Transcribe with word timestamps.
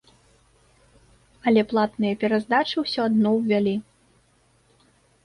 Але 1.51 1.61
платныя 1.73 2.13
пераздачы 2.23 2.77
ўсё 2.85 2.99
адно 3.11 3.29
ўвялі. 3.37 3.75